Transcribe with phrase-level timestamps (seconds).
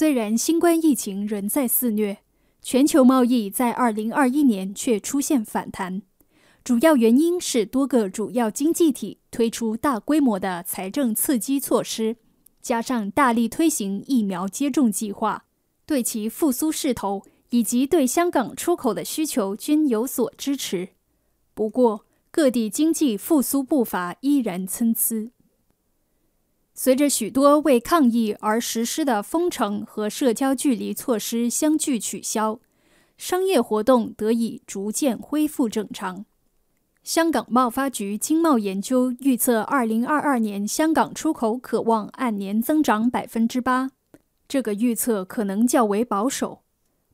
[0.00, 2.16] 虽然新冠疫情仍在肆虐，
[2.62, 6.00] 全球贸易在2021年却出现反弹，
[6.64, 12.16] 主要原因是多个主要经济体推出大规模的财政刺激措施，
[12.62, 15.44] 加上大力推行疫苗接种计划，
[15.84, 20.88] 对其复苏势头以及对香港出口的需求均有所支持。
[21.52, 25.30] 不过，各地经济复苏步伐依然参差。
[26.82, 32.58] 随着许多为抗疫而实施的封城和社交距离措施相继取消，
[33.18, 36.24] 商业活动得以逐渐恢复正常。
[37.02, 43.90] 香港贸发局经贸研究预测，二零二二年香港出口可望按年增长百分之八。
[44.48, 46.62] 这个预测可能较为保守，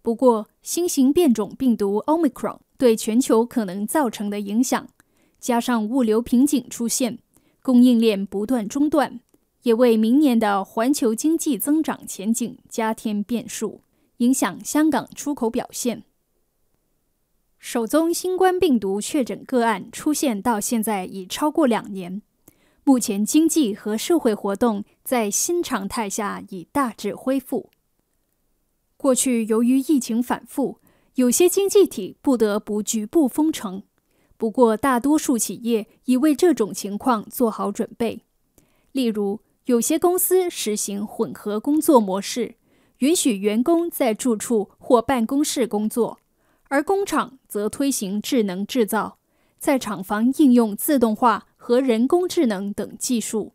[0.00, 4.86] 不过新型变种病毒 Omicron 对全球可能造成的影响，
[5.40, 7.18] 加上物流瓶颈出现，
[7.62, 9.18] 供应链不断中断。
[9.66, 13.80] 也为明年的环球经济增长前景加添变数，
[14.18, 16.04] 影响香港出口表现。
[17.58, 22.22] 首宗新冠病毒确诊个案出现到现在已超过两年，
[22.84, 27.70] 目前经济和社会活动在新常态下已大致恢复。
[28.96, 30.78] 过去由于疫情反复，
[31.16, 33.82] 有些经济体不得不局部封城，
[34.36, 38.22] 不过大多数企业已为这种情况做好准备，
[38.92, 39.40] 例如。
[39.66, 42.54] 有些公司实行混合工作模式，
[42.98, 46.20] 允许员工在住处或办公室工作，
[46.68, 49.18] 而工厂则推行智能制造，
[49.58, 53.54] 在厂房应用自动化和人工智能等技术。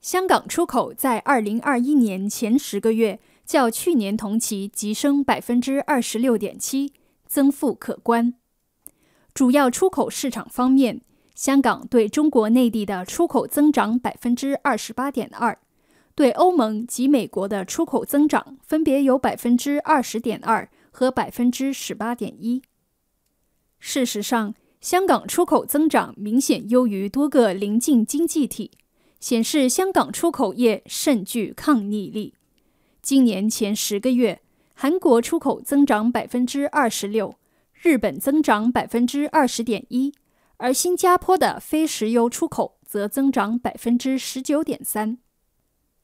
[0.00, 6.92] 香港出口在二零二一年前十个月较去年同期急升百分之二十六点七，
[7.28, 8.34] 增幅可观。
[9.32, 11.02] 主要出口市场方面。
[11.34, 15.58] 香港对中国内地的出口增长百分之二十八点二，
[16.14, 22.62] 对欧盟及美国的出口增长分别有百分之二十点二和百分之十八点一。
[23.80, 28.70] 事实上，香港出口增长明显优于多个邻近经济体，
[29.18, 32.34] 显示香港出口业甚具抗逆力。
[33.02, 34.40] 今年前十个月，
[34.72, 37.34] 韩国出口增长百分之二十六，
[37.82, 40.14] 日本增长百分之二十点一。
[40.58, 45.18] 而新加坡的非石油出口则增长百分之十九点三。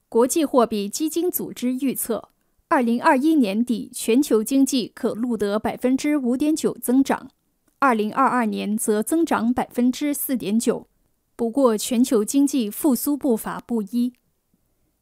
[0.09, 2.31] 国际货币基金组织预测，
[2.69, 7.31] 二零二一年底全球经济可录得百分之五点九增长，
[7.79, 10.89] 二零二二年则增长百分之四点九。
[11.37, 14.13] 不过，全球经济复苏步伐不一。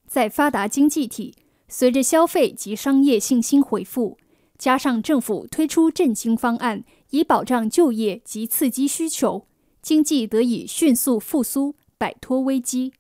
[0.07, 1.35] 在发达经济体，
[1.69, 4.18] 随着消费及商业信心恢复，
[4.59, 6.85] 加上政府推出振兴方案。
[7.11, 9.47] 以保障就业及刺激需求，
[9.81, 12.93] 经济得以迅速复苏，摆脱危机。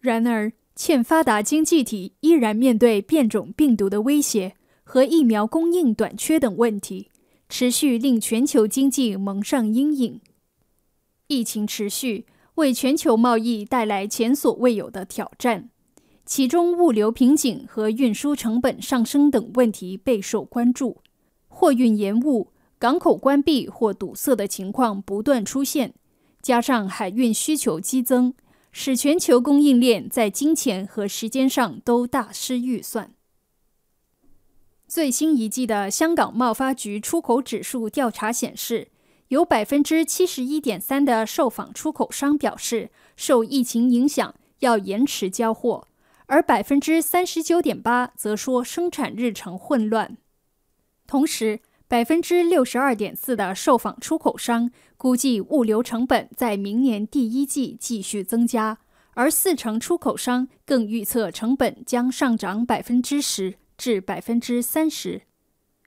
[0.00, 7.12] 然而，欠发达经济体依然面对变种病毒的威胁和疫苗供应短缺等问题，
[7.48, 10.20] 持续令全球经济蒙上阴影。
[11.28, 12.26] 疫情持续，
[12.56, 15.70] 为全球贸易带来前所未有的挑战，
[16.26, 20.98] 其中物流瓶颈和运输成本上升等问题备受关注，
[21.46, 22.52] 货运延误。
[22.78, 25.94] 港口关闭或堵塞的情况不断出现，
[26.42, 28.34] 加上海运需求激增，
[28.70, 33.14] 使全球供应链在金钱和时间上都大失预算。
[34.86, 38.88] 最新一季的香港贸发局出口指数调查显示，
[39.28, 45.88] 有百分之七十一点三的受访出口商表示受疫情影响要延迟交货，
[46.26, 50.16] 而百分之三十九点八则说生产日程混乱。
[51.06, 58.78] 同时，百分之六十二点四的受访出口商估计物流成本在明年第一季继续增加，
[59.14, 65.22] 而四成出口商更预测成本将上涨百分之十至百分之三十。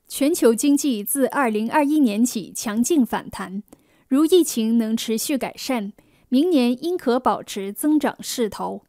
[0.08, 3.62] 全球经济自二零二一年起强劲反弹，
[4.08, 5.92] 如疫情能持续改善，
[6.30, 8.86] 明年应可保持增长势头。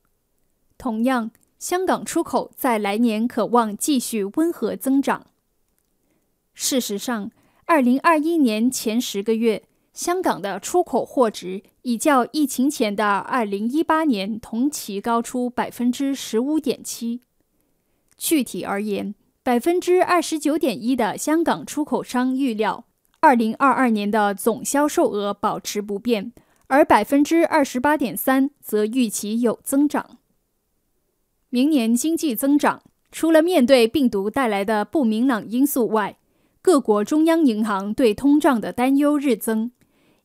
[0.81, 5.27] 同样，香港出口在来年可望继续温和增长。
[6.55, 7.31] 事实上，
[7.67, 17.21] 二零二一年前十个月，香港的出口货值已较疫情前的二零一八年同期高出百分之十五点七。
[18.17, 22.87] 具体而言，百分之二十九点一的香港出口商预料，
[23.21, 26.33] 二零二二年的总销售额保持不变，
[26.69, 30.17] 而百分之二十八点三则预期有增长。
[31.51, 32.81] 明年经济增长，
[33.11, 36.17] 除了面对病毒带来的不明朗因素外，
[36.63, 39.73] 各国中央银行对通胀的担忧日增，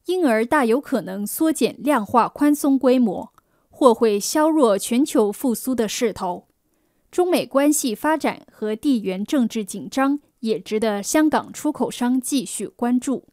[0.06, 3.34] 因而大有可能缩减量化宽松规模，
[3.72, 6.46] 或会削弱全球复苏的势头。
[7.10, 13.24] 中美关系发展和地缘政治紧张也值得香港出口商继续关注。